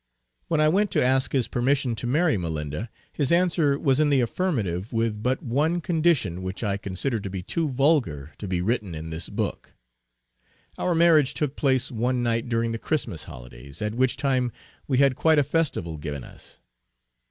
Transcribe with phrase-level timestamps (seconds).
[0.47, 4.19] When I went to ask his permission to marry Malinda, his answer was in the
[4.19, 8.95] affirmative with but one condition which I consider to be too vulgar to be written
[8.95, 9.75] in this book.
[10.79, 14.51] Our marriage took place one night during the Christmas holydays; at which time
[14.87, 16.61] we had quite a festival given us.